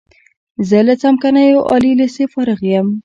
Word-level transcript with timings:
زه 0.69 0.79
له 0.87 0.93
څمکنیو 1.01 1.67
عالی 1.69 1.91
لیسې 1.99 2.23
فارغ 2.33 2.59
یم. 2.73 2.87